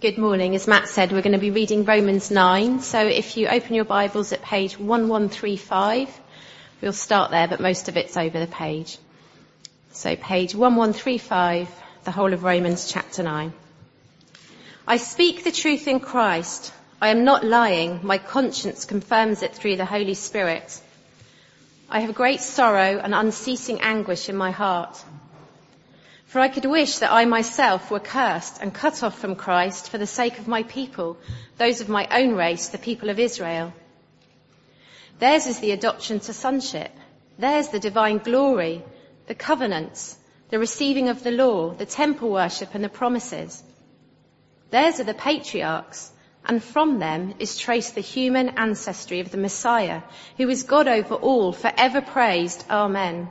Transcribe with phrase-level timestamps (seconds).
[0.00, 0.54] Good morning.
[0.54, 2.80] As Matt said, we're going to be reading Romans 9.
[2.80, 6.08] So if you open your Bibles at page 1135,
[6.80, 8.96] we'll start there, but most of it's over the page.
[9.92, 11.68] So page 1135,
[12.04, 13.52] the whole of Romans chapter 9.
[14.86, 16.72] I speak the truth in Christ.
[16.98, 18.00] I am not lying.
[18.02, 20.80] My conscience confirms it through the Holy Spirit.
[21.90, 24.98] I have great sorrow and unceasing anguish in my heart.
[26.30, 29.98] For I could wish that I myself were cursed and cut off from Christ for
[29.98, 31.16] the sake of my people,
[31.58, 33.72] those of my own race, the people of Israel.
[35.18, 36.92] Theirs is the adoption to sonship.
[37.36, 38.84] Theirs the divine glory,
[39.26, 40.16] the covenants,
[40.50, 43.60] the receiving of the law, the temple worship and the promises.
[44.70, 46.12] Theirs are the patriarchs,
[46.44, 50.02] and from them is traced the human ancestry of the Messiah,
[50.36, 52.64] who is God over all, forever praised.
[52.70, 53.28] Amen.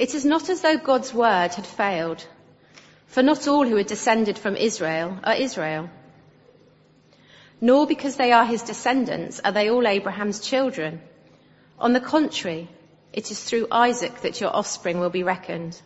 [0.00, 2.26] It is not as though God's word had failed,
[3.06, 5.90] for not all who are descended from Israel are Israel.
[7.60, 11.02] Nor because they are his descendants are they all Abraham's children.
[11.78, 12.68] On the contrary,
[13.12, 15.78] it is through Isaac that your offspring will be reckoned.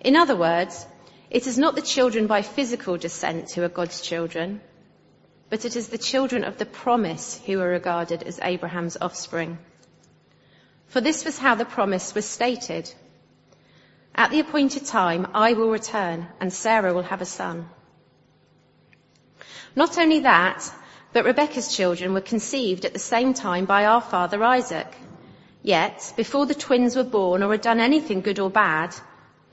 [0.00, 0.86] In other words,
[1.28, 4.62] it is not the children by physical descent who are God's children,
[5.50, 9.58] but it is the children of the promise who are regarded as Abraham's offspring.
[10.88, 12.92] For this was how the promise was stated.
[14.14, 17.68] At the appointed time, I will return and Sarah will have a son.
[19.74, 20.72] Not only that,
[21.12, 24.96] but Rebekah's children were conceived at the same time by our father Isaac.
[25.62, 28.94] Yet, before the twins were born or had done anything good or bad,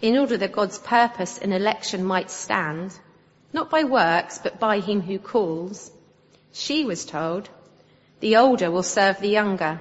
[0.02, 2.98] in order that God's purpose in election might stand,
[3.52, 5.92] not by works, but by him who calls,
[6.52, 7.50] she was told,
[8.20, 9.80] the older will serve the younger.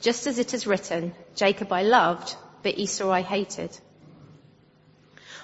[0.00, 3.76] Just as it is written, Jacob I loved, but Esau I hated.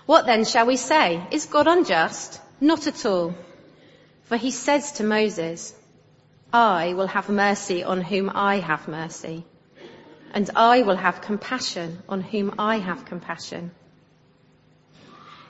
[0.07, 1.27] What then shall we say?
[1.31, 2.41] Is God unjust?
[2.61, 3.35] Not at all.
[4.25, 5.75] For he says to Moses,
[6.53, 9.45] I will have mercy on whom I have mercy,
[10.33, 13.71] and I will have compassion on whom I have compassion.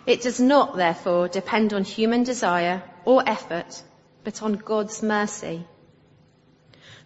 [0.06, 3.82] It does not, therefore, depend on human desire or effort,
[4.24, 5.66] but on God's mercy.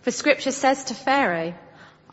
[0.00, 1.54] For scripture says to Pharaoh,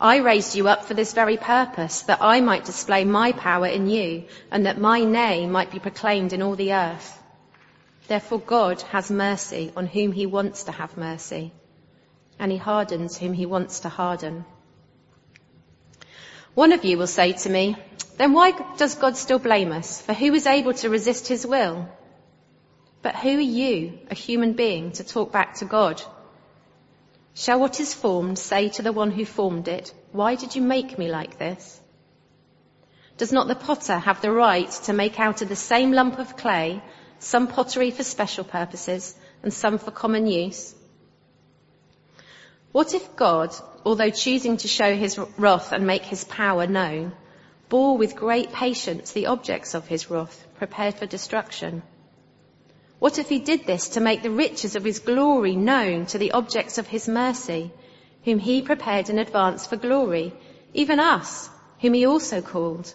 [0.04, 3.88] I raised you up for this very purpose, that I might display my power in
[3.88, 7.22] you, and that my name might be proclaimed in all the earth.
[8.06, 11.52] Therefore God has mercy on whom he wants to have mercy,
[12.38, 14.44] and he hardens whom he wants to harden.
[16.52, 17.74] One of you will say to me,
[18.18, 20.02] then why does God still blame us?
[20.02, 21.88] For who is able to resist his will?
[23.00, 26.02] But who are you, a human being, to talk back to God?
[27.34, 30.96] Shall what is formed say to the one who formed it, why did you make
[30.98, 31.80] me like this?
[33.16, 36.36] Does not the potter have the right to make out of the same lump of
[36.36, 36.82] clay
[37.18, 40.74] some pottery for special purposes and some for common use?
[42.70, 47.12] What if God, although choosing to show his wrath and make his power known,
[47.68, 51.82] bore with great patience the objects of his wrath prepared for destruction?
[52.98, 56.32] What if he did this to make the riches of his glory known to the
[56.32, 57.72] objects of his mercy,
[58.24, 60.32] whom he prepared in advance for glory,
[60.72, 61.50] even us,
[61.80, 62.94] whom he also called,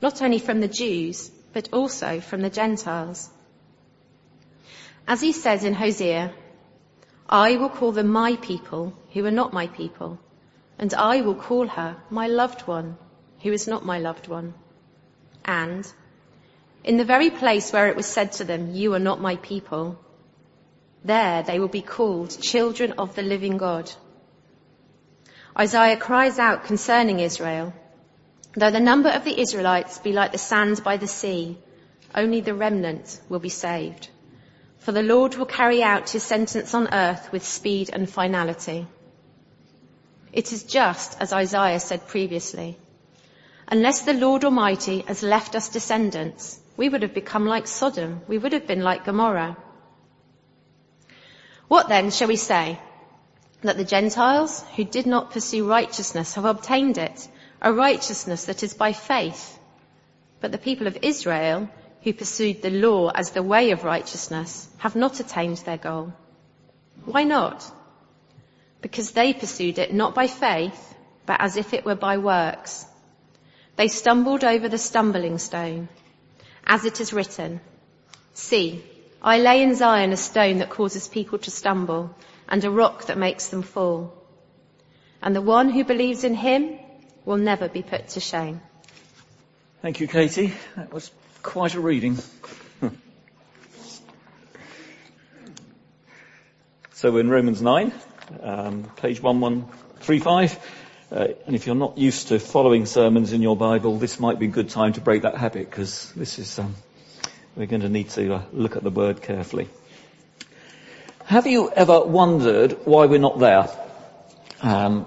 [0.00, 3.28] not only from the Jews, but also from the Gentiles?
[5.06, 6.32] As he says in Hosea,
[7.28, 10.18] I will call them my people who are not my people,
[10.78, 12.96] and I will call her my loved one
[13.42, 14.54] who is not my loved one.
[15.44, 15.90] And
[16.84, 19.98] in the very place where it was said to them, you are not my people,
[21.04, 23.90] there they will be called children of the living God.
[25.58, 27.72] Isaiah cries out concerning Israel,
[28.56, 31.58] though the number of the Israelites be like the sand by the sea,
[32.14, 34.08] only the remnant will be saved.
[34.78, 38.86] For the Lord will carry out his sentence on earth with speed and finality.
[40.32, 42.78] It is just as Isaiah said previously.
[43.68, 48.22] Unless the Lord Almighty has left us descendants, we would have become like Sodom.
[48.28, 49.56] We would have been like Gomorrah.
[51.68, 52.78] What then shall we say?
[53.62, 57.28] That the Gentiles who did not pursue righteousness have obtained it,
[57.60, 59.58] a righteousness that is by faith.
[60.40, 61.68] But the people of Israel
[62.02, 66.12] who pursued the law as the way of righteousness have not attained their goal.
[67.04, 67.70] Why not?
[68.80, 70.94] Because they pursued it not by faith,
[71.26, 72.84] but as if it were by works.
[73.76, 75.88] They stumbled over the stumbling stone
[76.66, 77.60] as it is written,
[78.34, 78.84] See,
[79.20, 82.16] I lay in Zion a stone that causes people to stumble
[82.48, 84.12] and a rock that makes them fall.
[85.22, 86.78] And the one who believes in him
[87.24, 88.60] will never be put to shame.
[89.80, 90.54] Thank you, Katie.
[90.76, 91.10] That was
[91.42, 92.18] quite a reading.
[96.92, 97.92] so we're in Romans 9,
[98.42, 100.58] um, page 1135.
[101.12, 104.46] Uh, and if you're not used to following sermons in your Bible, this might be
[104.46, 106.74] a good time to break that habit because this is, um,
[107.54, 109.68] we're going to need to uh, look at the word carefully.
[111.26, 113.68] Have you ever wondered why we're not there?
[114.62, 115.04] Um,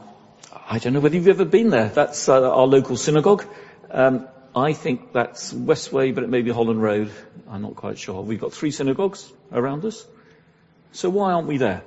[0.53, 1.89] I don't know whether you've ever been there.
[1.89, 3.43] That's uh, our local synagogue.
[3.89, 7.11] Um, I think that's Westway, but it may be Holland Road.
[7.49, 8.21] I'm not quite sure.
[8.21, 10.05] We've got three synagogues around us.
[10.91, 11.81] So why aren't we there?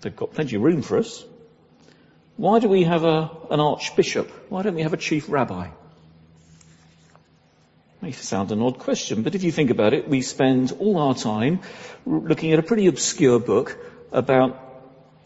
[0.00, 1.24] They've got plenty of room for us.
[2.42, 4.28] Why do we have a, an archbishop?
[4.48, 5.68] Why don't we have a chief rabbi?
[8.00, 11.14] May sound an odd question, but if you think about it, we spend all our
[11.14, 11.60] time
[12.04, 13.78] looking at a pretty obscure book
[14.10, 14.58] about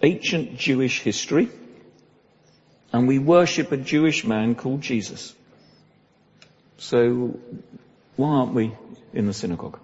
[0.02, 1.48] ancient Jewish history,
[2.92, 5.34] and we worship a Jewish man called Jesus.
[6.76, 7.40] So,
[8.16, 8.74] why aren't we
[9.14, 9.80] in the synagogue?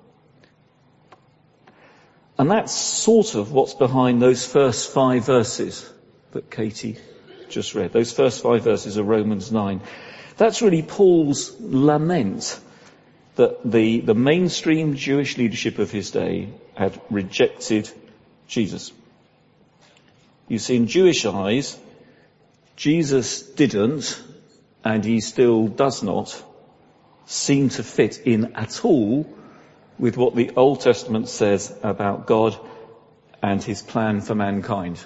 [2.36, 5.90] And that's sort of what's behind those first five verses
[6.32, 6.98] that Katie
[7.52, 7.92] just read.
[7.92, 9.80] Those first five verses of Romans 9.
[10.36, 12.58] That's really Paul's lament
[13.36, 17.90] that the, the mainstream Jewish leadership of his day had rejected
[18.46, 18.92] Jesus.
[20.48, 21.78] You see, in Jewish eyes,
[22.76, 24.20] Jesus didn't,
[24.84, 26.42] and he still does not,
[27.26, 29.26] seem to fit in at all
[29.98, 32.58] with what the Old Testament says about God
[33.42, 34.98] and his plan for mankind.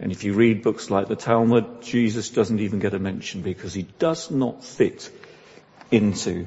[0.00, 3.74] And if you read books like the Talmud, Jesus doesn't even get a mention because
[3.74, 5.10] he does not fit
[5.90, 6.46] into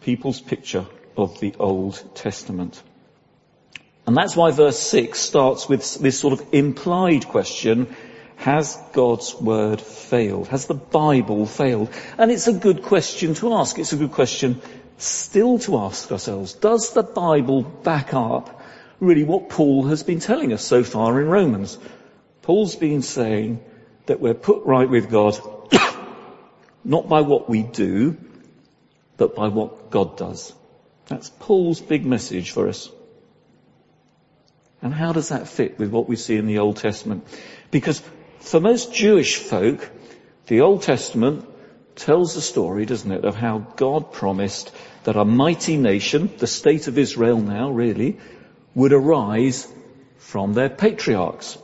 [0.00, 2.82] people's picture of the Old Testament.
[4.06, 7.94] And that's why verse 6 starts with this sort of implied question,
[8.36, 10.48] has God's word failed?
[10.48, 11.90] Has the Bible failed?
[12.16, 13.78] And it's a good question to ask.
[13.78, 14.62] It's a good question
[14.98, 18.62] still to ask ourselves, does the Bible back up
[19.00, 21.76] really what Paul has been telling us so far in Romans?
[22.46, 23.60] Paul's been saying
[24.06, 25.36] that we're put right with God
[26.84, 28.16] not by what we do,
[29.16, 30.52] but by what God does.
[31.08, 32.88] That's Paul's big message for us.
[34.80, 37.26] And how does that fit with what we see in the Old Testament?
[37.72, 38.00] Because
[38.38, 39.90] for most Jewish folk,
[40.46, 41.48] the Old Testament
[41.96, 44.70] tells the story, doesn't it, of how God promised
[45.02, 48.20] that a mighty nation, the state of Israel now really,
[48.72, 49.66] would arise
[50.18, 51.58] from their patriarchs.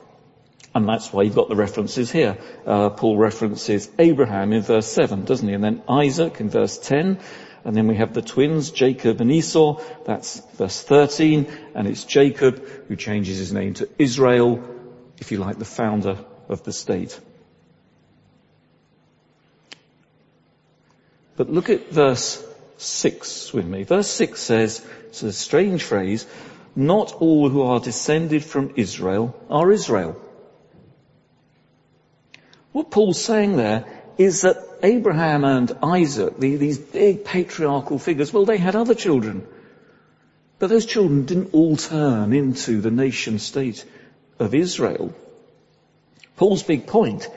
[0.75, 2.39] And that's why you've got the references here.
[2.67, 5.55] Uh, Paul references Abraham in verse 7, doesn't he?
[5.55, 7.19] And then Isaac in verse 10.
[7.65, 9.81] And then we have the twins, Jacob and Esau.
[10.05, 11.47] That's verse 13.
[11.75, 14.63] And it's Jacob who changes his name to Israel,
[15.19, 17.21] if you like, the founder of the state.
[21.37, 22.43] But look at verse
[22.79, 23.85] 6 with me.
[23.85, 26.27] Verse 6 says, it's a strange phrase,
[26.75, 30.21] not all who are descended from Israel are Israel.
[32.73, 33.85] What Paul's saying there
[34.19, 39.47] is that Abraham and Isaac, the, these big patriarchal figures, well, they had other children.
[40.59, 43.85] But those children didn't all turn into the nation state
[44.39, 45.15] of Israel.
[46.37, 47.29] Paul's big point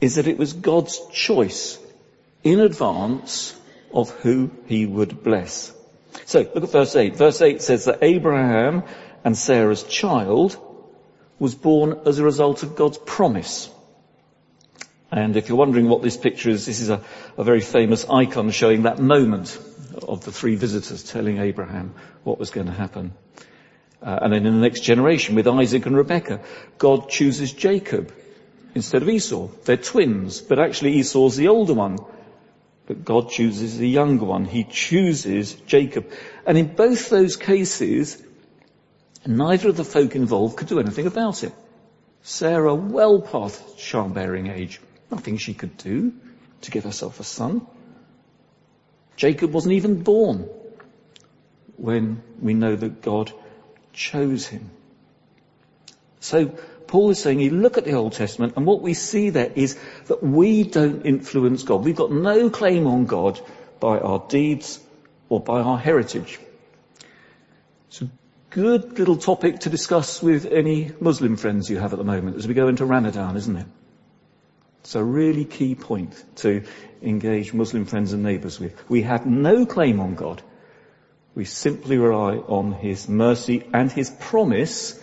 [0.00, 1.78] is that it was God's choice
[2.42, 3.58] in advance
[3.92, 5.72] of who he would bless.
[6.26, 7.16] So look at verse 8.
[7.16, 8.82] Verse 8 says that Abraham
[9.24, 10.56] and Sarah's child
[11.38, 13.70] was born as a result of God's promise.
[15.14, 17.00] And if you're wondering what this picture is, this is a,
[17.38, 19.56] a very famous icon showing that moment
[20.02, 21.94] of the three visitors telling Abraham
[22.24, 23.12] what was going to happen.
[24.02, 26.40] Uh, and then in the next generation with Isaac and Rebekah,
[26.78, 28.12] God chooses Jacob
[28.74, 29.46] instead of Esau.
[29.64, 32.00] They're twins, but actually Esau's the older one.
[32.86, 34.46] But God chooses the younger one.
[34.46, 36.10] He chooses Jacob.
[36.44, 38.20] And in both those cases,
[39.24, 41.52] neither of the folk involved could do anything about it.
[42.22, 44.80] Sarah well past childbearing age.
[45.10, 46.12] Nothing she could do
[46.62, 47.66] to give herself a son.
[49.16, 50.48] Jacob wasn't even born
[51.76, 53.32] when we know that God
[53.92, 54.70] chose him.
[56.20, 56.46] So
[56.86, 59.78] Paul is saying, you look at the Old Testament and what we see there is
[60.06, 61.84] that we don't influence God.
[61.84, 63.40] We've got no claim on God
[63.80, 64.80] by our deeds
[65.28, 66.38] or by our heritage.
[67.88, 68.08] It's a
[68.50, 72.48] good little topic to discuss with any Muslim friends you have at the moment as
[72.48, 73.66] we go into Ramadan, isn't it?
[74.84, 76.62] It's a really key point to
[77.02, 78.88] engage Muslim friends and neighbours with.
[78.88, 80.42] We have no claim on God.
[81.34, 85.00] We simply rely on His mercy and His promise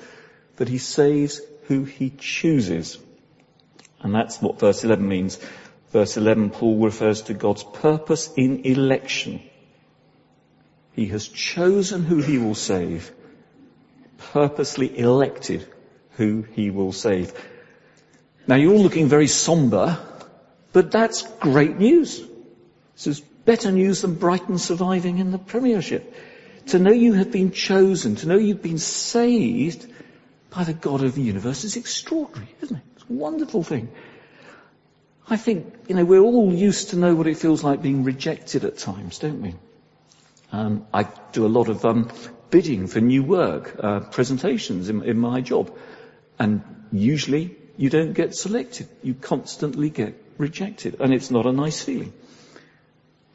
[0.56, 2.98] that He saves who He chooses.
[4.02, 5.40] And that's what verse 11 means.
[5.92, 9.42] Verse 11, Paul refers to God's purpose in election.
[10.94, 13.12] He has chosen who He will save
[14.22, 15.68] purposely elected
[16.12, 17.34] who he will save.
[18.48, 20.00] Now you're all looking very somber,
[20.74, 22.22] but that's great news.
[22.96, 26.16] This is better news than Brighton surviving in the Premiership.
[26.68, 29.88] To know you have been chosen, to know you've been saved
[30.50, 32.84] by the God of the universe is extraordinary, isn't it?
[32.96, 33.90] It's a wonderful thing.
[35.28, 38.66] I think, you know, we're all used to know what it feels like being rejected
[38.66, 39.56] at times, don't we?
[40.52, 42.12] Um, I do a lot of um,
[42.50, 45.76] bidding for new work, uh, presentations in, in my job,
[46.38, 48.88] and usually you don't get selected.
[49.02, 52.14] You constantly get rejected, and it's not a nice feeling.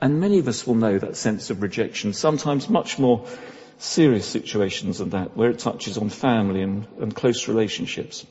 [0.01, 3.27] And many of us will know that sense of rejection, sometimes much more
[3.79, 8.25] serious situations than that, where it touches on family and, and close relationships.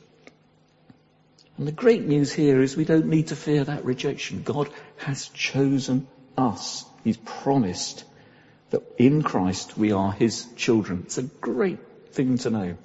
[1.58, 4.42] And the great news here is we don't need to fear that rejection.
[4.42, 6.06] God has chosen
[6.38, 6.86] us.
[7.04, 8.04] He's promised
[8.70, 11.02] that in Christ we are His children.
[11.04, 11.78] It's a great
[12.12, 12.76] thing to know.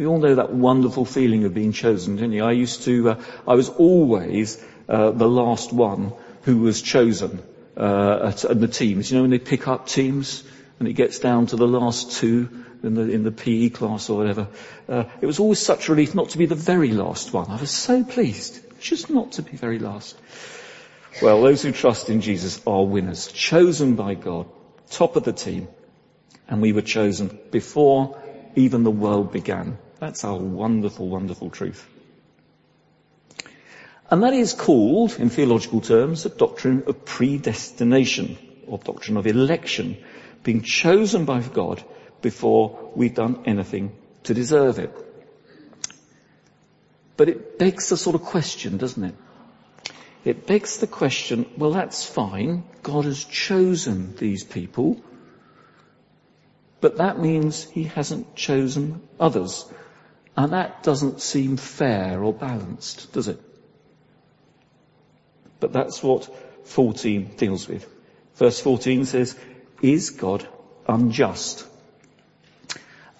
[0.00, 2.42] We all know that wonderful feeling of being chosen, don't you?
[2.42, 4.56] I used to, uh, I was always
[4.88, 6.14] uh, the last one
[6.44, 7.42] who was chosen
[7.76, 9.10] uh, at, at the teams.
[9.10, 10.42] You know when they pick up teams
[10.78, 12.48] and it gets down to the last two
[12.82, 14.48] in the, in the PE class or whatever.
[14.88, 17.50] Uh, it was always such a relief not to be the very last one.
[17.50, 20.16] I was so pleased just not to be very last.
[21.20, 24.46] Well, those who trust in Jesus are winners, chosen by God,
[24.88, 25.68] top of the team,
[26.48, 28.18] and we were chosen before
[28.56, 29.76] even the world began.
[30.00, 31.86] That's our wonderful, wonderful truth.
[34.10, 39.96] And that is called, in theological terms, the doctrine of predestination, or doctrine of election,
[40.42, 41.84] being chosen by God
[42.22, 43.92] before we've done anything
[44.24, 44.92] to deserve it.
[47.16, 49.14] But it begs a sort of question, doesn't it?
[50.24, 55.02] It begs the question, well that's fine, God has chosen these people,
[56.80, 59.66] but that means he hasn't chosen others.
[60.36, 63.40] And that doesn't seem fair or balanced, does it?
[65.58, 66.28] But that's what
[66.66, 67.88] 14 deals with.
[68.36, 69.38] Verse 14 says,
[69.82, 70.46] is God
[70.88, 71.66] unjust?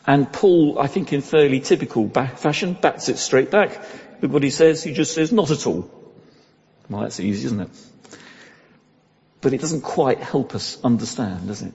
[0.06, 3.84] And Paul, I think in fairly typical fashion, bats it straight back.
[4.20, 5.90] But what he says, he just says, not at all.
[6.88, 7.70] Well, that's easy, isn't it?
[9.40, 11.72] But it doesn't quite help us understand, does it?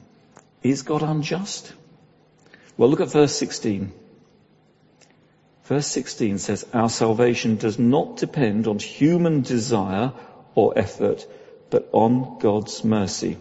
[0.62, 1.72] Is God unjust?
[2.78, 3.92] Well, look at verse 16.
[5.66, 10.14] Verse 16 says, our salvation does not depend on human desire
[10.54, 11.26] or effort,
[11.72, 13.38] but on God's mercy.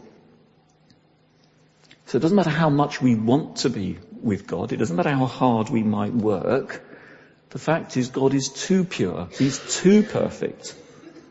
[2.07, 4.73] So it doesn't matter how much we want to be with God.
[4.73, 6.83] It doesn't matter how hard we might work.
[7.51, 9.29] The fact is God is too pure.
[9.33, 10.75] He's too perfect.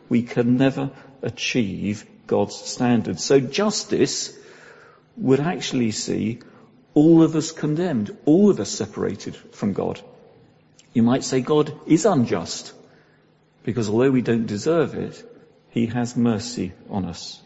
[0.08, 0.90] We can never
[1.22, 3.24] achieve God's standards.
[3.24, 4.32] So justice
[5.16, 6.38] would actually see
[6.94, 10.00] all of us condemned, all of us separated from God.
[10.94, 12.72] You might say God is unjust
[13.64, 15.22] because although we don't deserve it,
[15.70, 17.42] He has mercy on us.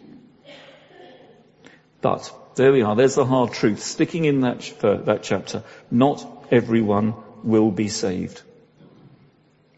[2.01, 2.95] But there we are.
[2.95, 3.83] There's the hard truth.
[3.83, 5.65] Sticking in that, uh, that chapter.
[5.91, 8.43] Not everyone will be saved.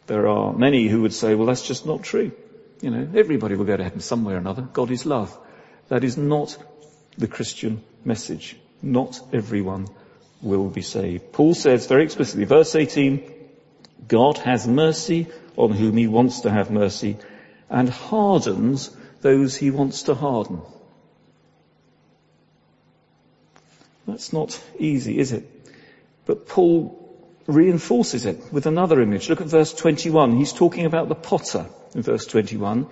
[0.06, 2.32] There are many who would say, well, that's just not true.
[2.80, 4.62] You know, everybody will go to heaven some way or another.
[4.62, 5.36] God is love.
[5.88, 6.56] That is not
[7.16, 8.56] the Christian message.
[8.82, 9.86] Not everyone
[10.42, 11.32] will be saved.
[11.32, 13.39] Paul says very explicitly, verse 18,
[14.08, 15.26] God has mercy
[15.56, 17.16] on whom he wants to have mercy
[17.68, 20.60] and hardens those he wants to harden.
[24.06, 25.44] That's not easy, is it?
[26.26, 26.96] But Paul
[27.46, 29.28] reinforces it with another image.
[29.28, 30.36] Look at verse 21.
[30.36, 32.86] He's talking about the potter in verse 21.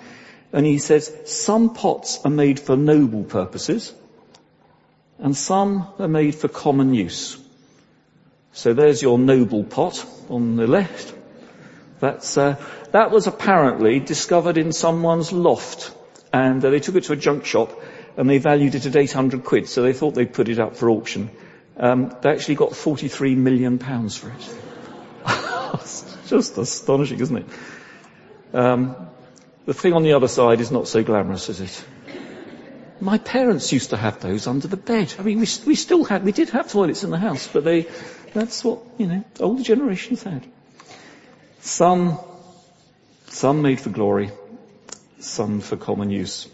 [0.52, 3.92] And he says, some pots are made for noble purposes
[5.18, 7.38] and some are made for common use.
[8.58, 11.14] So there's your noble pot on the left.
[12.00, 12.56] That's, uh,
[12.90, 15.94] that was apparently discovered in someone's loft
[16.32, 17.70] and uh, they took it to a junk shop
[18.16, 20.90] and they valued it at 800 quid, so they thought they'd put it up for
[20.90, 21.30] auction.
[21.76, 24.56] Um, they actually got 43 million pounds for it.
[26.26, 27.46] just astonishing, isn't it?
[28.54, 28.96] Um,
[29.66, 31.84] the thing on the other side is not so glamorous, is it?
[33.00, 35.14] My parents used to have those under the bed.
[35.16, 37.86] I mean, we, we still had, we did have toilets in the house, but they,
[38.32, 40.46] that's what, you know, older generations had.
[41.60, 42.18] Some,
[43.26, 44.30] some made for glory,
[45.20, 46.48] some for common use.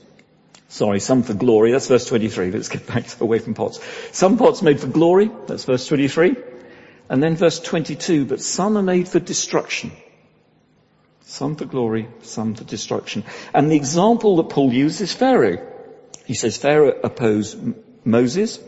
[0.69, 1.71] Sorry, some for glory.
[1.71, 2.51] That's verse 23.
[2.51, 3.81] Let's get back to, away from pots.
[4.13, 5.31] Some pots made for glory.
[5.47, 6.37] That's verse 23.
[7.09, 8.25] And then verse 22.
[8.25, 9.93] But some are made for destruction.
[11.27, 13.25] Some for glory, some for destruction.
[13.55, 15.65] And the example that Paul uses is Pharaoh.
[16.27, 17.59] He says Pharaoh opposed
[18.05, 18.59] Moses,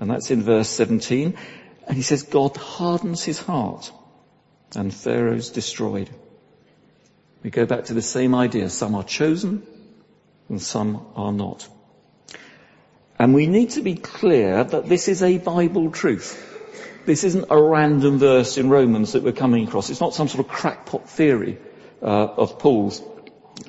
[0.00, 1.36] and that's in verse 17.
[1.90, 3.90] And he says God hardens his heart
[4.76, 6.08] and Pharaoh's destroyed.
[7.42, 8.70] We go back to the same idea.
[8.70, 9.66] Some are chosen
[10.48, 11.68] and some are not.
[13.18, 16.40] And we need to be clear that this is a Bible truth.
[17.06, 19.90] This isn't a random verse in Romans that we're coming across.
[19.90, 21.58] It's not some sort of crackpot theory
[22.00, 23.02] uh, of Paul's.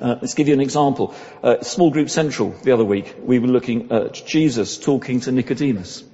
[0.00, 1.12] Uh, let's give you an example.
[1.42, 6.04] Uh, small group central the other week, we were looking at Jesus talking to Nicodemus.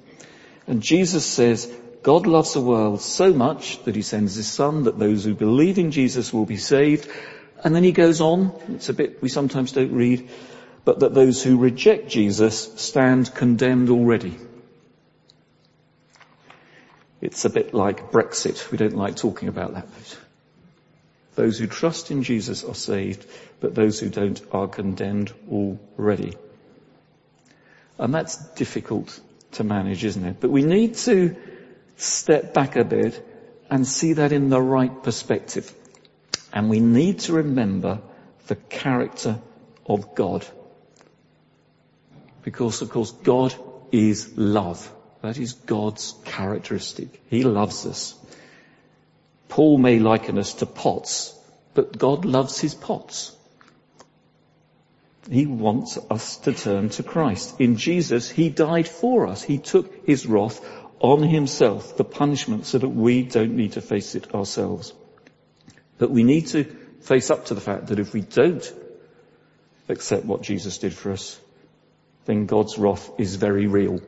[0.66, 1.70] And Jesus says,
[2.08, 5.76] God loves the world so much that he sends his son that those who believe
[5.76, 7.06] in Jesus will be saved.
[7.62, 10.30] And then he goes on, it's a bit we sometimes don't read,
[10.86, 14.38] but that those who reject Jesus stand condemned already.
[17.20, 18.70] It's a bit like Brexit.
[18.70, 20.16] We don't like talking about that.
[21.34, 23.26] Those who trust in Jesus are saved,
[23.60, 26.38] but those who don't are condemned already.
[27.98, 29.20] And that's difficult
[29.52, 30.36] to manage, isn't it?
[30.40, 31.36] But we need to
[31.98, 33.24] step back a bit
[33.70, 35.72] and see that in the right perspective.
[36.52, 38.00] And we need to remember
[38.46, 39.38] the character
[39.84, 40.46] of God.
[42.42, 43.54] Because of course God
[43.92, 44.90] is love.
[45.20, 47.20] That is God's characteristic.
[47.28, 48.14] He loves us.
[49.48, 51.34] Paul may liken us to pots,
[51.74, 53.34] but God loves his pots.
[55.30, 57.60] He wants us to turn to Christ.
[57.60, 59.42] In Jesus, He died for us.
[59.42, 60.64] He took His wrath
[61.00, 64.92] on Himself, the punishment, so that we don't need to face it ourselves.
[65.98, 66.64] But we need to
[67.00, 68.72] face up to the fact that if we don't
[69.88, 71.38] accept what Jesus did for us,
[72.26, 74.00] then God's wrath is very real.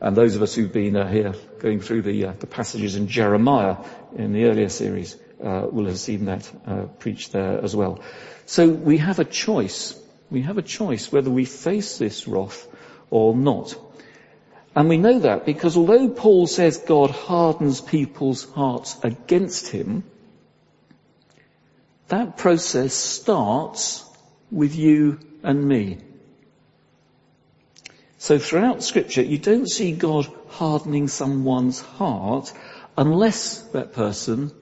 [0.00, 3.08] And those of us who've been uh, here going through the, uh, the, passages in
[3.08, 3.76] Jeremiah
[4.14, 8.00] in the earlier series uh, will have seen that uh, preached there as well.
[8.44, 9.98] So we have a choice
[10.30, 12.66] we have a choice whether we face this wrath
[13.10, 13.74] or not.
[14.76, 20.04] And we know that because although Paul says God hardens people's hearts against him,
[22.08, 24.04] that process starts
[24.50, 25.96] with you and me.
[28.18, 32.52] So throughout scripture, you don't see God hardening someone's heart
[32.98, 34.52] unless that person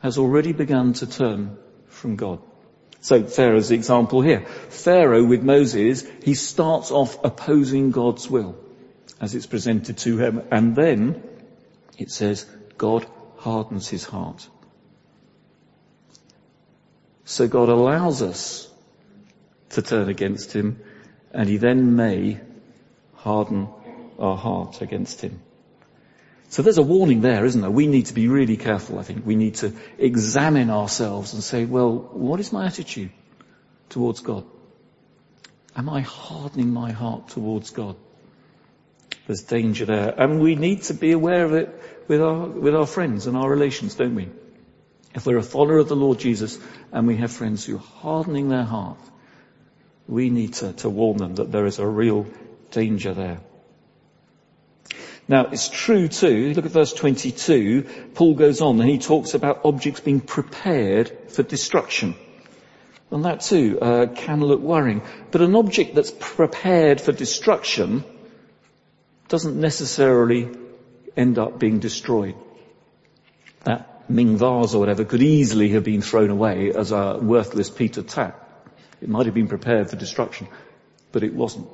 [0.00, 2.40] has already begun to turn from God.
[3.00, 4.44] So Pharaoh's example here.
[4.68, 8.54] Pharaoh with Moses, he starts off opposing God's will
[9.20, 10.42] as it's presented to him.
[10.50, 11.22] And then
[11.98, 12.46] it says
[12.78, 13.06] God
[13.36, 14.48] hardens his heart.
[17.24, 18.68] So God allows us
[19.70, 20.80] to turn against him
[21.32, 22.40] and he then may
[23.14, 23.68] harden
[24.18, 25.40] our heart against him.
[26.48, 27.70] So there's a warning there, isn't there?
[27.70, 29.24] We need to be really careful, I think.
[29.24, 33.12] We need to examine ourselves and say, well, what is my attitude
[33.88, 34.44] towards God?
[35.76, 37.94] Am I hardening my heart towards God?
[39.30, 40.12] There's danger there.
[40.16, 43.48] And we need to be aware of it with our, with our friends and our
[43.48, 44.28] relations, don't we?
[45.14, 46.58] If we're a follower of the Lord Jesus
[46.90, 48.98] and we have friends who are hardening their heart,
[50.08, 52.26] we need to, to warn them that there is a real
[52.72, 53.38] danger there.
[55.28, 59.60] Now, it's true too, look at verse 22, Paul goes on and he talks about
[59.64, 62.16] objects being prepared for destruction.
[63.12, 65.02] And that too uh, can look worrying.
[65.30, 68.02] But an object that's prepared for destruction
[69.30, 70.50] doesn't necessarily
[71.16, 72.34] end up being destroyed.
[73.64, 78.02] That Ming vase or whatever could easily have been thrown away as a worthless Peter
[78.02, 78.68] tap.
[79.00, 80.48] It might have been prepared for destruction,
[81.12, 81.68] but it wasn't.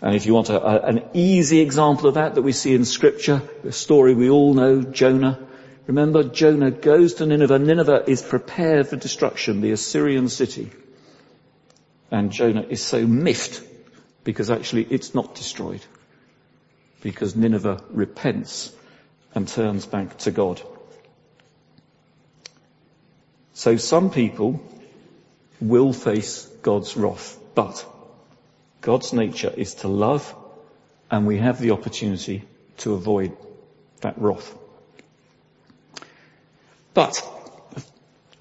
[0.00, 2.84] And if you want a, a, an easy example of that that we see in
[2.84, 5.44] scripture, the story we all know, Jonah.
[5.88, 7.58] Remember, Jonah goes to Nineveh.
[7.58, 10.70] Nineveh is prepared for destruction, the Assyrian city.
[12.12, 13.73] And Jonah is so miffed
[14.24, 15.84] because actually it's not destroyed.
[17.02, 18.74] Because Nineveh repents
[19.34, 20.60] and turns back to God.
[23.52, 24.60] So some people
[25.60, 27.84] will face God's wrath, but
[28.80, 30.34] God's nature is to love
[31.10, 32.44] and we have the opportunity
[32.78, 33.36] to avoid
[34.00, 34.54] that wrath.
[36.94, 37.22] But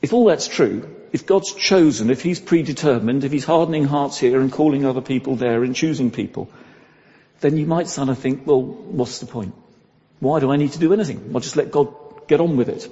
[0.02, 4.41] if all that's true, if God's chosen, if He's predetermined, if He's hardening hearts here
[4.41, 6.49] and calling other people there and choosing people,
[7.39, 9.54] then you might sort of think, well, what's the point?
[10.19, 11.32] Why do I need to do anything?
[11.34, 12.89] I'll just let God get on with it.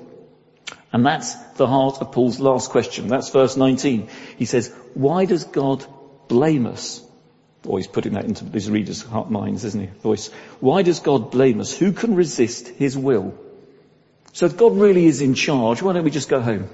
[0.93, 3.07] And that's the heart of Paul's last question.
[3.07, 4.09] That's verse 19.
[4.37, 5.85] He says, why does God
[6.27, 7.01] blame us
[7.65, 9.87] or he's putting that into his readers' heart minds, isn't he?
[10.01, 10.29] Voice.
[10.59, 11.75] Why does God blame us?
[11.77, 13.35] Who can resist his will?
[14.33, 16.69] So if God really is in charge, why don't we just go home?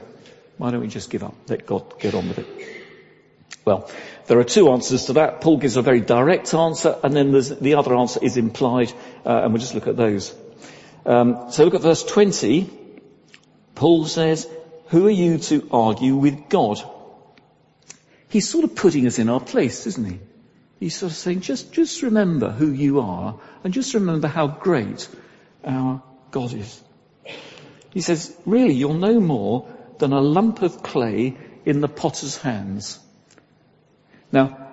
[0.58, 1.36] Why don't we just give up?
[1.48, 2.48] Let God get on with it.
[3.64, 3.90] Well,
[4.28, 5.42] there are two answers to that.
[5.42, 8.92] Paul gives a very direct answer, and then the other answer is implied,
[9.26, 10.34] uh, and we'll just look at those
[11.06, 12.70] Um, so look at verse 20.
[13.76, 14.48] Paul says,
[14.88, 16.82] who are you to argue with God?
[18.30, 20.20] He's sort of putting us in our place, isn't he?
[20.82, 25.08] He's sort of saying, just, just remember who you are and just remember how great
[25.64, 26.82] our God is.
[27.92, 33.00] He says, really, you're no more than a lump of clay in the potter's hands.
[34.32, 34.68] Now,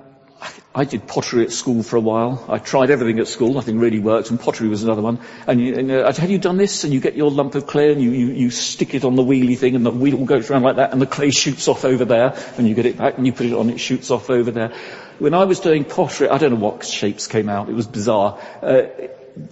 [0.74, 2.44] I did pottery at school for a while.
[2.48, 3.54] I tried everything at school.
[3.54, 5.20] Nothing really worked, and pottery was another one.
[5.46, 6.82] And, you, and uh, have you done this?
[6.82, 9.22] And you get your lump of clay and you, you, you stick it on the
[9.22, 12.04] wheelie thing, and the wheel goes around like that, and the clay shoots off over
[12.04, 14.50] there, and you get it back, and you put it on, it shoots off over
[14.50, 14.72] there.
[15.20, 17.68] When I was doing pottery, I don't know what shapes came out.
[17.68, 18.40] It was bizarre.
[18.60, 18.82] Uh,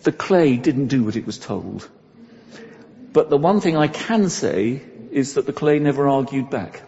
[0.02, 1.88] the clay didn't do what it was told.
[3.12, 6.82] But the one thing I can say is that the clay never argued back.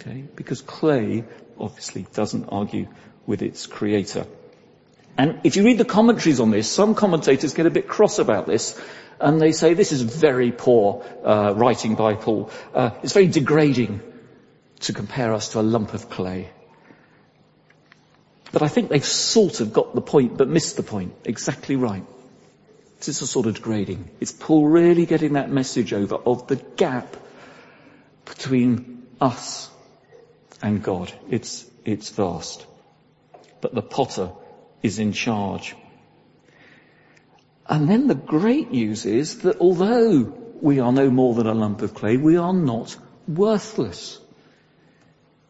[0.00, 0.24] Okay?
[0.36, 1.24] Because clay
[1.58, 2.88] obviously doesn't argue
[3.26, 4.26] with its creator.
[5.16, 8.46] And if you read the commentaries on this, some commentators get a bit cross about
[8.46, 8.80] this,
[9.20, 12.50] and they say this is very poor uh, writing by Paul.
[12.72, 14.00] Uh, it's very degrading
[14.80, 16.50] to compare us to a lump of clay.
[18.52, 21.14] But I think they've sort of got the point, but missed the point.
[21.24, 22.04] Exactly right.
[23.00, 24.10] Is a sort of degrading.
[24.20, 27.16] It's Paul really getting that message over of the gap
[28.26, 29.70] between us
[30.62, 31.12] and God.
[31.28, 32.66] It's, it's vast
[33.60, 34.32] but the potter
[34.82, 35.74] is in charge.
[37.68, 40.22] And then the great news is that although
[40.60, 42.96] we are no more than a lump of clay, we are not
[43.28, 44.18] worthless.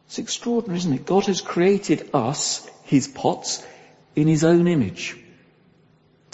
[0.07, 1.07] It's extraordinary, isn't it?
[1.07, 3.65] God has created us, his pots,
[4.17, 5.17] in his own image.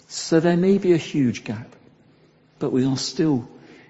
[0.08, 1.74] So there may be a huge gap,
[2.58, 3.48] but we are still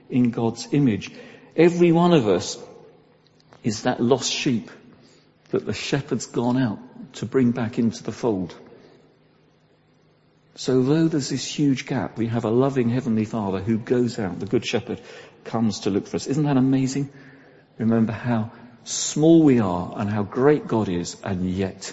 [0.09, 1.11] in God's image.
[1.55, 2.59] Every one of us
[3.63, 4.71] is that lost sheep
[5.51, 6.79] that the shepherd's gone out
[7.15, 8.55] to bring back into the fold.
[10.55, 14.41] So though there's this huge gap, we have a loving heavenly father who goes out,
[14.41, 15.01] the good shepherd
[15.45, 16.27] comes to look for us.
[16.27, 17.11] Isn't that amazing?
[17.79, 18.53] Remember how
[18.85, 21.93] small we are and how great God is and yet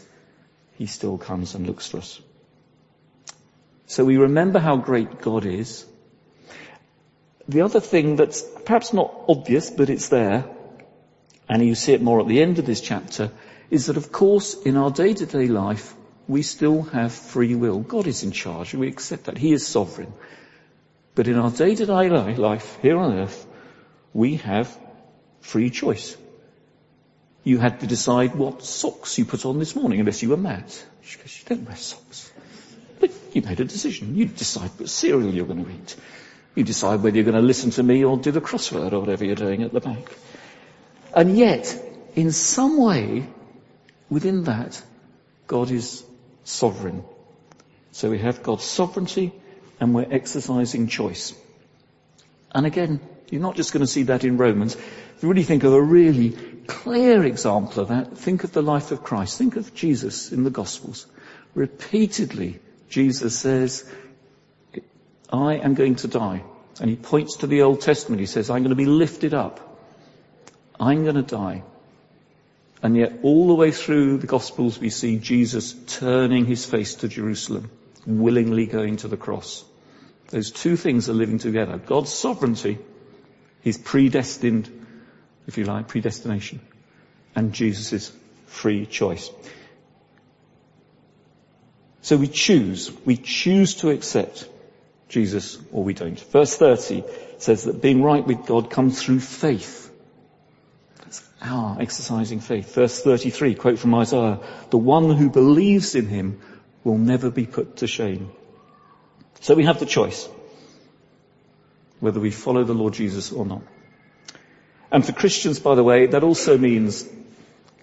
[0.75, 2.21] he still comes and looks for us.
[3.93, 5.85] So we remember how great God is.
[7.47, 10.45] The other thing that's perhaps not obvious, but it's there,
[11.47, 13.29] and you see it more at the end of this chapter,
[13.69, 15.93] is that of course in our day-to-day life
[16.27, 17.81] we still have free will.
[17.81, 18.73] God is in charge.
[18.73, 19.37] And we accept that.
[19.37, 20.11] He is sovereign.
[21.13, 22.09] But in our day-to-day
[22.49, 23.45] life here on earth,
[24.11, 24.75] we have
[25.41, 26.17] free choice.
[27.43, 30.65] You had to decide what socks you put on this morning unless you were mad.
[31.01, 32.31] Because you don't wear socks.
[32.99, 34.15] But you made a decision.
[34.15, 35.95] You decide what cereal you're going to eat.
[36.55, 39.25] You decide whether you're going to listen to me or do the crossword or whatever
[39.25, 40.15] you're doing at the back.
[41.15, 41.75] And yet,
[42.15, 43.27] in some way,
[44.13, 44.79] Within that,
[45.47, 46.03] God is
[46.43, 47.03] sovereign.
[47.93, 49.33] So we have God's sovereignty
[49.79, 51.33] and we're exercising choice.
[52.53, 52.99] And again,
[53.31, 54.75] you're not just going to see that in Romans.
[54.75, 56.29] If you really think of a really
[56.67, 59.39] clear example of that, think of the life of Christ.
[59.39, 61.07] Think of Jesus in the Gospels.
[61.55, 62.59] Repeatedly,
[62.93, 63.91] Jesus says,
[65.31, 66.43] I am going to die.
[66.79, 68.19] And he points to the Old Testament.
[68.19, 69.59] He says, I'm going to be lifted up.
[70.79, 71.63] I'm going to die.
[72.83, 77.07] And yet all the way through the Gospels we see Jesus turning his face to
[77.07, 77.71] Jerusalem,
[78.05, 79.65] willingly going to the cross.
[80.27, 81.79] Those two things are living together.
[81.79, 82.77] God's sovereignty,
[83.61, 84.69] his predestined,
[85.47, 86.61] if you like, predestination,
[87.35, 88.11] and Jesus'
[88.45, 89.31] free choice.
[92.03, 94.47] So we choose, we choose to accept
[95.09, 96.19] Jesus or we don't.
[96.19, 97.03] Verse 30
[97.37, 99.89] says that being right with God comes through faith
[100.99, 102.75] That's our exercising faith.
[102.75, 104.39] Verse 33, quote from Isaiah,
[104.69, 106.41] the one who believes in him
[106.83, 108.31] will never be put to shame.
[109.39, 110.27] So we have the choice
[112.01, 113.61] whether we follow the Lord Jesus or not.
[114.91, 117.07] And for Christians, by the way, that also means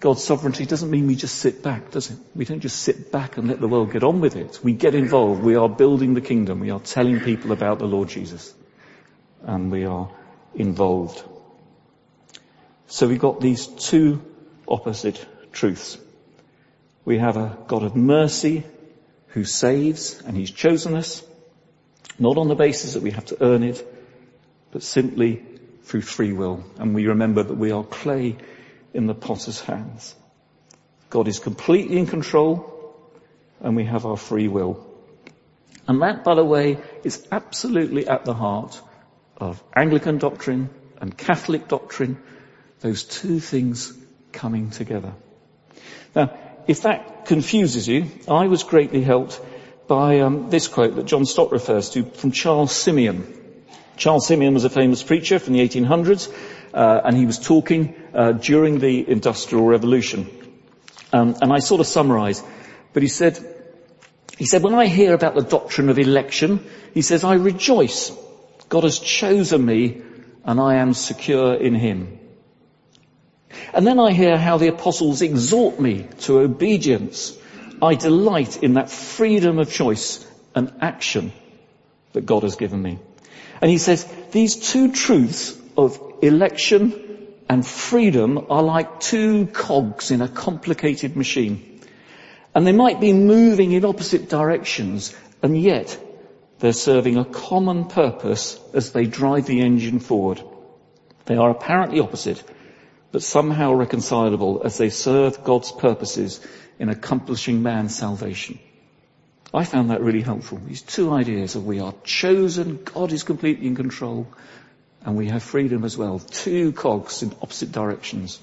[0.01, 2.17] God's sovereignty doesn't mean we just sit back, does it?
[2.35, 4.59] We don't just sit back and let the world get on with it.
[4.63, 5.43] We get involved.
[5.43, 6.59] We are building the kingdom.
[6.59, 8.51] We are telling people about the Lord Jesus.
[9.43, 10.09] And we are
[10.55, 11.23] involved.
[12.87, 14.25] So we've got these two
[14.67, 15.99] opposite truths.
[17.05, 18.63] We have a God of mercy
[19.27, 21.23] who saves and he's chosen us,
[22.17, 23.85] not on the basis that we have to earn it,
[24.71, 25.43] but simply
[25.83, 26.63] through free will.
[26.79, 28.37] And we remember that we are clay
[28.93, 30.15] in the potter's hands.
[31.09, 32.95] God is completely in control
[33.59, 34.85] and we have our free will.
[35.87, 38.79] And that, by the way, is absolutely at the heart
[39.37, 42.17] of Anglican doctrine and Catholic doctrine
[42.81, 43.93] those two things
[44.31, 45.13] coming together.
[46.15, 49.39] Now, if that confuses you, I was greatly helped
[49.87, 53.37] by um, this quote that John Stott refers to from Charles Simeon.
[53.97, 56.33] Charles Simeon was a famous preacher from the 1800s, uh,
[56.73, 60.29] and he was talking uh, during the Industrial Revolution.
[61.13, 62.43] Um, and I sort of summarise,
[62.93, 63.37] but he said,
[64.37, 68.11] he said, when I hear about the doctrine of election, he says, I rejoice.
[68.69, 70.01] God has chosen me
[70.45, 72.19] and I am secure in him.
[73.73, 77.37] And then I hear how the apostles exhort me to obedience.
[77.81, 81.33] I delight in that freedom of choice and action
[82.13, 82.99] that God has given me.
[83.61, 90.21] And he says, these two truths of election and freedom are like two cogs in
[90.21, 91.81] a complicated machine.
[92.53, 95.97] And they might be moving in opposite directions, and yet
[96.59, 100.41] they're serving a common purpose as they drive the engine forward.
[101.25, 102.43] They are apparently opposite,
[103.11, 106.45] but somehow reconcilable as they serve God's purposes
[106.79, 108.59] in accomplishing man's salvation.
[109.53, 110.61] I found that really helpful.
[110.65, 114.27] These two ideas of we are chosen, God is completely in control,
[115.03, 116.19] and we have freedom as well.
[116.19, 118.39] Two cogs in opposite directions,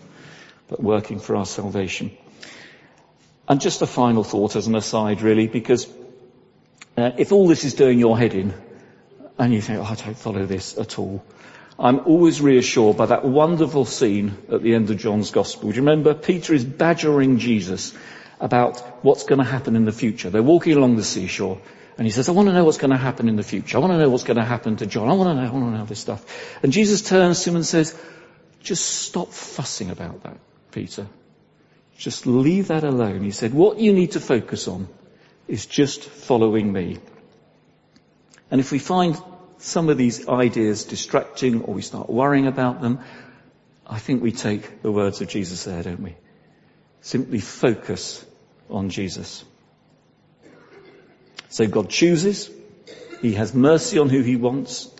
[0.68, 2.10] but working for our salvation.
[3.48, 5.86] And just a final thought as an aside really, because
[6.96, 8.52] uh, if all this is doing your head in,
[9.38, 11.24] and you think, oh, I don't follow this at all,
[11.78, 15.70] I'm always reassured by that wonderful scene at the end of John's Gospel.
[15.70, 16.12] Do you remember?
[16.12, 17.94] Peter is badgering Jesus
[18.40, 20.28] about what's going to happen in the future.
[20.28, 21.60] They're walking along the seashore
[21.98, 23.76] and he says, I want to know what's going to happen in the future.
[23.76, 25.08] I want to know what's going to happen to John.
[25.08, 26.24] I want to know, I want to know this stuff.
[26.62, 27.98] And Jesus turns to him and says,
[28.62, 30.38] just stop fussing about that,
[30.70, 31.08] Peter.
[31.96, 33.24] Just leave that alone.
[33.24, 34.87] He said, what you need to focus on
[35.48, 36.98] is just following me.
[38.48, 39.20] And if we find
[39.58, 43.00] some of these ideas distracting or we start worrying about them,
[43.84, 46.14] I think we take the words of Jesus there, don't we?
[47.00, 48.24] Simply focus
[48.70, 49.44] on Jesus.
[51.48, 52.50] So God chooses,
[53.20, 54.90] He has mercy on who He wants,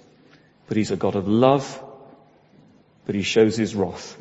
[0.67, 1.83] but He's a God of love,
[3.07, 4.17] but He shows His wrath.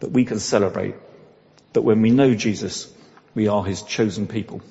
[0.00, 0.94] But we can celebrate
[1.72, 2.92] that when we know Jesus,
[3.34, 4.62] we are His chosen people.